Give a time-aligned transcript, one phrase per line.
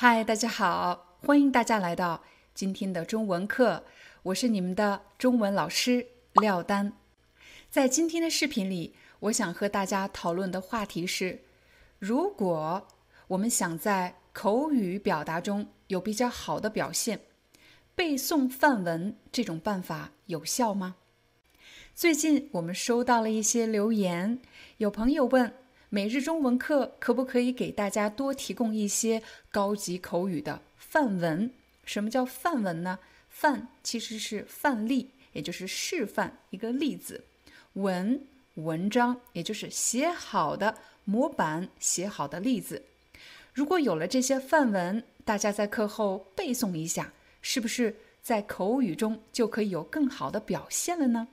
[0.00, 2.22] 嗨，大家好，欢迎大家来到
[2.54, 3.82] 今天的中文课，
[4.22, 6.92] 我是你们的中文老师廖丹。
[7.68, 11.40] 在今天的视频里，我想和大家讨论的话题是：
[11.98, 12.86] 如果
[13.26, 17.22] 我们想在口语表达中有比较好的表现，
[17.96, 20.94] 背诵范文这种办法有效吗？
[21.96, 24.40] 最近我们收到了一些留言，
[24.76, 25.52] 有朋友问。
[25.90, 31.50] 每日中文课可不可以给大家多提供一些高级口语的范文？
[31.86, 32.98] 什么叫范文呢？
[33.30, 37.22] 范其实是范例，也就是示范一个例子；
[37.72, 38.20] 文
[38.56, 42.82] 文章，也就是写好的模板、写好的例子。
[43.54, 51.28] 如果有了这些范文，大家在课后背诵一下，是不是在口语中就可以有更好的表现了呢？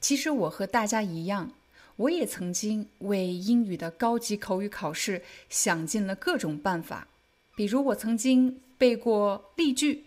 [0.00, 1.52] 其实我和大家一样。
[1.96, 7.06] 我也曾经为英语的高级口语考试想尽了各种办法，
[7.54, 10.04] 比如我曾经背过例句、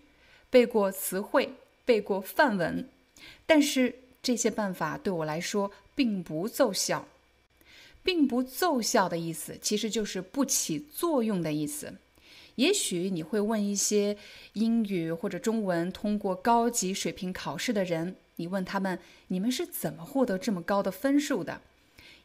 [0.50, 1.54] 背过词汇、
[1.86, 2.90] 背过范文，
[3.46, 7.08] 但是这些办法对我来说并不奏效。
[8.04, 11.94] 并不奏效的意思其实就是不起作用的意思。
[12.56, 14.18] 也许你会问一些
[14.54, 21.62] 英语或者中文通过高级水平考试的人，你问他们：你们是怎么获得这么高的分数的？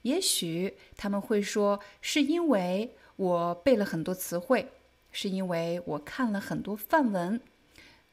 [0.02, 4.68] 也许他们会说，是因为我背了很多词汇，
[5.10, 7.40] 是因为我看了很多范文。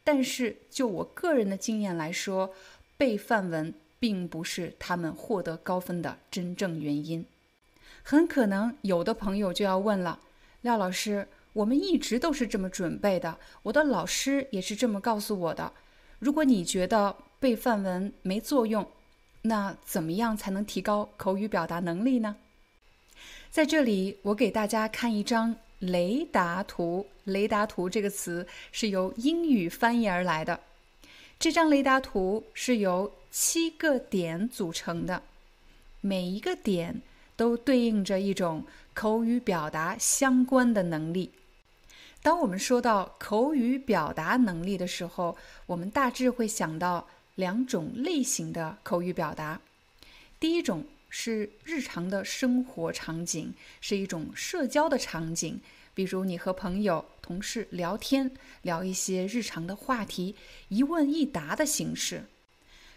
[0.04, 2.54] 但是就我个人的经验来说，
[2.98, 7.26] 背范文并不是他们获得高分的真正原因。
[8.02, 10.20] 很可能有的朋友就要问了：
[10.62, 15.72] 廖老师，我们一直都是这么准备的，我的老师也是这么告诉我的。
[16.20, 18.90] 如果你觉得背范文没作用，
[19.42, 22.36] 那怎么样才能提高口语表达能力呢？
[23.50, 27.08] 在这里，我给大家看一张雷达图。
[27.24, 30.60] 雷达图这个词是由英语翻译而来的。
[31.40, 35.24] 这张雷达图是由七个点组成的，
[36.02, 37.02] 每一个点
[37.38, 41.32] 都对应着一种口语表达相关的能力。
[42.22, 47.08] 当我们说到口语表达能力的时候，我们大致会想到。
[47.40, 49.62] 两种类型的口语表达，
[50.42, 55.58] 第一种是日常的生活场景，是一种社交的场景，
[55.94, 58.30] 比如你和朋友、同事聊天，
[58.64, 60.36] 聊一些日常的话题，
[60.68, 62.26] 一问一答的形式。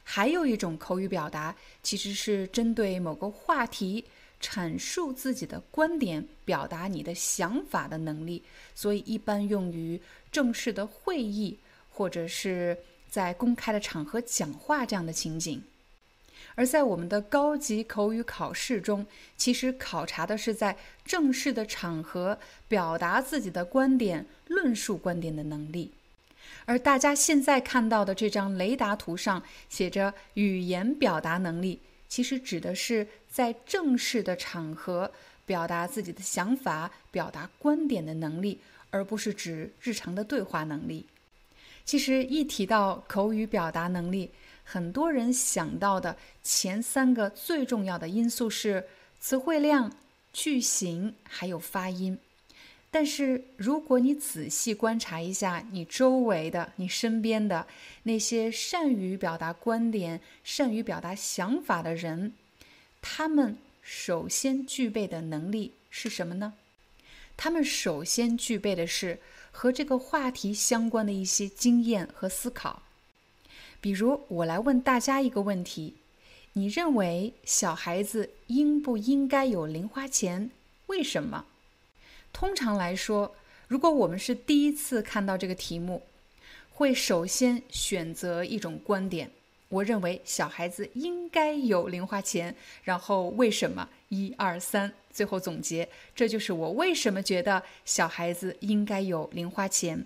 [0.02, 1.54] 还有一种口语表达，
[1.84, 4.04] 其实是针对某个话题
[4.40, 8.42] 阐述自己的观点，表达你的想法的能力，
[8.74, 10.02] 所以一般用于
[10.32, 11.56] 正式的会议，
[11.88, 12.76] 或者是。
[13.12, 15.62] 在公开的场合讲话这样的情景，
[16.54, 19.06] 而在我们的高级口语考试中，
[19.36, 25.92] 其实考察的是在正式的场合表达自己的观点、论述观点的能力。
[26.64, 35.12] 而大家现在看到的这张雷达图上写着“语言表达能力”，其实指的是在正式的场合
[35.44, 38.58] 表达自己的想法、表达观点的能力，
[38.90, 41.04] 而不是指日常的对话能力。
[41.84, 44.30] 其实一提到口语表达能力，
[44.64, 48.86] 很多人想到的前三个最重要的因素是
[49.18, 49.92] 词汇量、
[50.32, 52.16] 句型还有发音。
[52.90, 57.66] 但是如果你仔细观察一下你周围的、你身边的
[58.04, 62.32] 那些善于表达观点、善于表达想法的人，
[63.00, 66.54] 他们首先具备的能力是什么呢？
[67.36, 69.18] 他们首先具备的是。
[69.52, 72.82] 和这个话题相关的一些经验和思考，
[73.80, 75.94] 比如我来问大家一个问题：
[76.54, 80.50] 你认为小孩子应不应该有零花钱？
[80.86, 81.44] 为什么？
[82.32, 83.36] 通常来说，
[83.68, 86.02] 如果我们是第一次看到这个题目，
[86.72, 89.30] 会首先选择一种观点。
[89.68, 93.88] 我认为小孩子应该有零花钱，然后为什么？
[94.08, 100.04] 一二三，最后总结，这就是我为什么觉得小孩子应该有零花钱。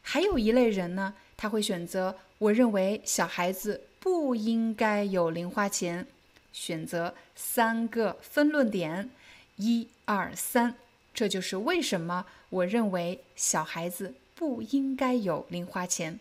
[0.00, 6.06] 还有一类人呢，他会选择我认为小孩子不应该有零花钱。
[6.52, 9.08] 选择三个分论点，
[9.56, 10.74] 一二三，
[11.14, 16.20] 这就是为什么我认为小孩子不应该有零花钱。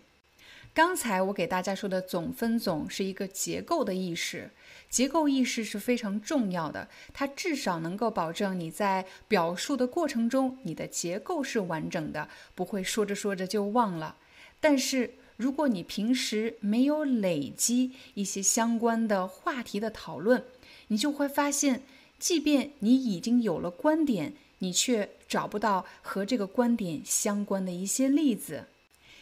[0.73, 4.49] 刚才我给大家说的总分总是一个结构的意识，
[4.91, 14.17] 结构意识是非常重要的，它至少能够保证你在表述的过程中，你的结构是完整的，不会说着说着就忘了。
[14.59, 20.43] 但是如果你平时没有累积一些相关的话题的讨论，
[20.89, 21.83] 你就会发现，
[22.19, 28.65] 即便你已经有了观点，你却找不到和这个观点相关的一些例子，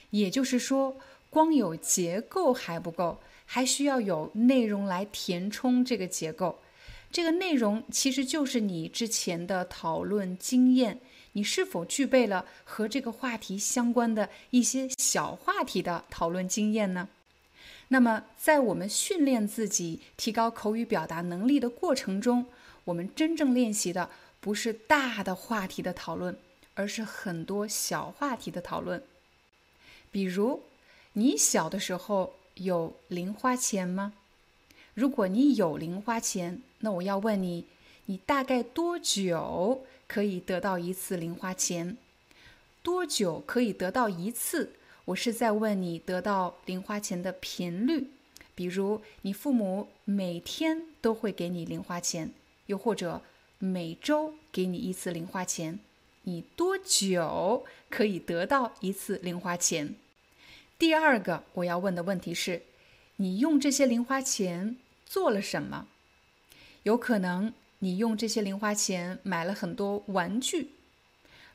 [0.10, 0.98] 也就是说。
[1.32, 3.20] 光有结构还不够，
[3.52, 6.60] 还需要有内容来填充这个结构。
[7.12, 11.00] 这个内容其实就是你之前的讨论经验，
[11.32, 17.10] 你是否具备了和这个话题相关的一些小话题的讨论经验呢？
[17.88, 22.46] 那么，在我们训练自己提高口语表达能力的过程中，
[22.84, 26.38] 我们真正练习的不是大的话题的讨论，
[26.76, 29.02] 而是很多小话题的讨论，
[30.12, 30.62] 比如。
[31.14, 34.14] 你小的时候有零花钱吗？
[34.94, 37.66] 如果你有零花钱，那我要问你，
[38.06, 41.98] 你大概多久可以得到一次零花钱？
[42.84, 44.74] 多久可以得到一次？
[45.06, 48.08] 我是在问你得到零花钱的频率。
[48.56, 52.32] 比如，你父母每天都会给你零花钱，
[52.66, 53.22] 又或者
[53.58, 55.80] 每周给你一次零花钱，
[56.24, 59.96] 你多久可以得到一次零花钱？
[60.80, 62.62] 第二个我要问的问题是：
[63.18, 65.88] 你用这些零花钱做了什么？
[66.84, 70.70] 有可能你用这些零花钱买了很多玩具，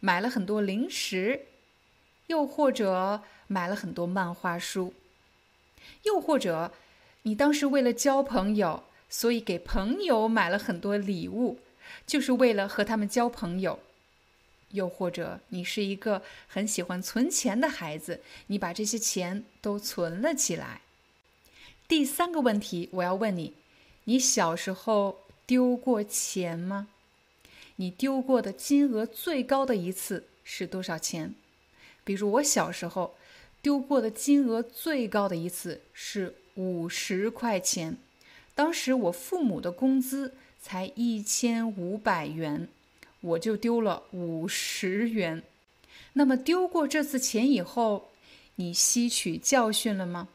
[0.01, 1.47] 买了很多零食，
[2.27, 4.93] 又或者买了很多漫画书，
[6.03, 6.75] 又或者
[7.23, 11.59] 你当时为了交朋友，所以给朋友买了很多礼物，
[12.07, 13.81] 就是为了和他们交朋友。
[14.75, 20.83] 又或者你是一个很喜欢存钱的孩子，你把这些钱都存了起来。
[21.89, 23.55] 第三个问题，我要问你：
[24.05, 26.89] 你小时候丢过钱吗？
[27.77, 31.35] 你丢过的金额最高的一次是多少钱？
[32.05, 33.15] 比如我小时候
[33.63, 37.97] 丢过的金额最高的一次是五十块钱，
[38.55, 42.69] 当时我父母的工资才一千五百元。
[43.25, 45.43] 我就丢了五十元。
[46.13, 48.11] 那么丢过这次钱以后，
[48.57, 50.29] 你吸取教训了吗？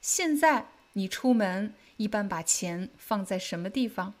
[0.00, 4.14] 现在你出门一般把钱放在什么地方？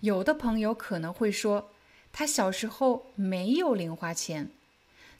[0.00, 1.70] 有的朋友可能会说，
[2.12, 4.48] 他小时候没有零花钱。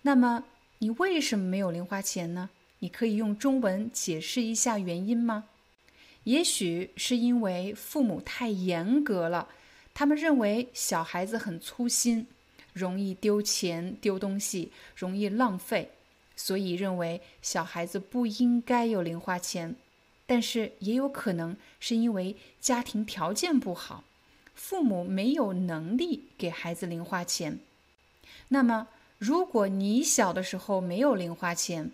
[0.02, 0.44] 那么
[0.78, 2.49] 你为什么没有零花钱呢？
[2.78, 5.44] 你可以用中文解释一下原因吗？
[6.25, 9.49] 也许是因为父母太严格了。
[9.99, 12.29] 他们认为小孩子很粗心，
[12.73, 15.91] 容易丢钱、丢东西，容易浪费，
[16.37, 19.75] 所以认为小孩子不应该有零花钱。
[20.25, 24.05] 但是也有可能是因为家庭条件不好，
[24.55, 27.59] 父母没有能力给孩子零花钱。
[28.50, 28.87] 那么，
[29.19, 31.91] 如果你小的时候没有零花钱，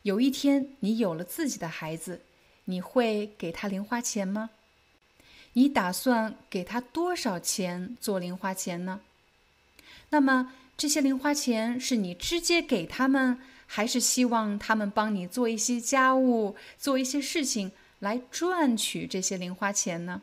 [0.00, 2.22] 有一天你有了自己的孩子，
[2.64, 4.48] 你会给他零花钱吗？
[5.58, 9.00] 你打算给他多少钱做零花钱呢？
[10.10, 20.22] 那么这些零花钱是你直接给他们，还是希望他们帮你做一些家务、做一些事情来赚取这些零花钱呢？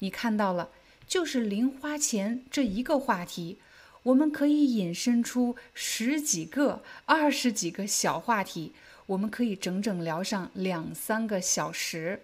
[0.00, 0.68] 你看到了，
[1.06, 3.56] 就是零花钱这一个话题，
[4.02, 8.74] 我们可以引申出十几个、二十几个小话题，
[9.06, 12.20] 我们可以整整聊上两三个小时。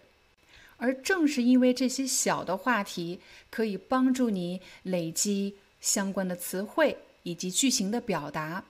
[0.84, 8.64] 而正是因为这些小的话题可以帮助你累积相关的词汇以及句型的表达，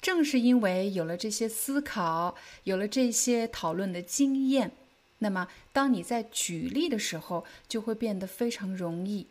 [0.00, 4.70] 正是因为有了这些思考，有了这些讨论的经验，
[5.18, 9.26] 那么当你在举例的时候就会变得非常容易。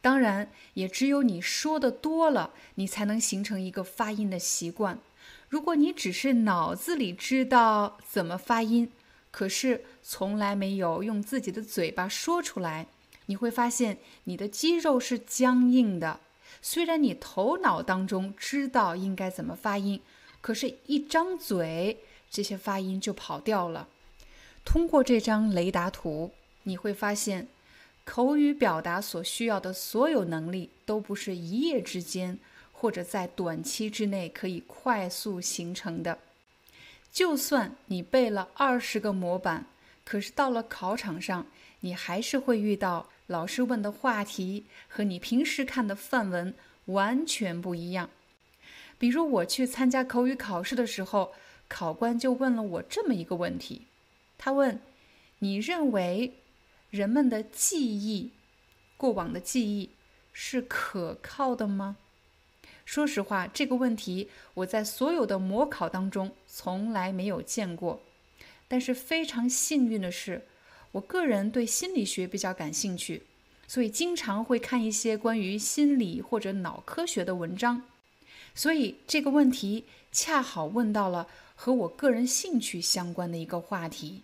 [0.00, 5.00] 当然，也只有你说的多了，你才能形成一个发音的习惯。
[5.48, 8.92] 如果你只是脑子里知道怎么发音，
[9.30, 12.86] 可是从来没有用自己的嘴巴说出来，
[13.26, 16.20] 你会发现你的肌肉是僵硬的。
[16.60, 20.00] 虽然你头脑当中知道应该怎么发音，
[20.40, 21.98] 可是，一张嘴，
[22.30, 23.88] 这些发音就跑掉了。
[24.64, 26.32] 通过这张雷达图，
[26.64, 27.48] 你会发现，
[28.04, 32.38] 口语表达所需要的所有能力，都不是一夜之间
[32.72, 36.18] 或者在短期之内可以快速形成的。
[37.12, 39.66] 就算你背了二十个模板，
[40.04, 41.46] 可是到了考场上，
[41.80, 46.54] 你还是会遇到老师问的话题和你平时看的范文
[46.86, 48.10] 完全不一样。
[48.98, 51.32] 比如我去参加口语考试的时候，
[51.68, 53.86] 考官就问了我这么一个问题，
[54.36, 54.80] 他问
[55.40, 56.34] ：“你认为
[56.90, 58.30] 人们的记忆，
[58.96, 59.90] 过往的记忆
[60.32, 61.96] 是可靠的吗？”
[62.90, 68.00] 说实话，这个问题我在所有的模考当中从来没有见过。
[68.66, 70.44] 但是非常幸运的是，
[70.90, 73.22] 我个人对心理学比较感兴趣，
[73.68, 77.84] 所以经常会看一些关于心理或者脑科学的文章。
[78.56, 84.22] 所以这个问题恰好问到了和我个人兴趣相关的一个话题。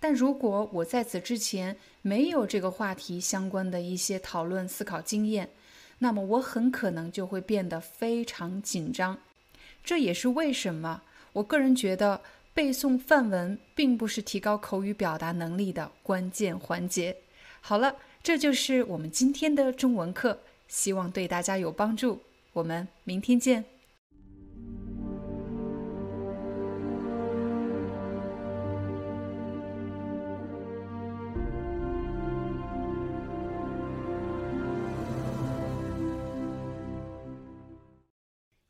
[0.00, 5.50] 但如果我在此之前没有这个话题相关的一些讨论思考经验，
[6.02, 9.18] 那么我很可能就会变得非常紧张，
[9.84, 11.02] 这也是为什么
[11.34, 12.20] 我个人觉得
[12.52, 17.16] 背诵范文并不是提高口语表达能力的关键环节。
[17.60, 22.20] 好了，这就是我们今天的中文课，希望对大家有帮助。
[22.52, 23.71] 我们明天见。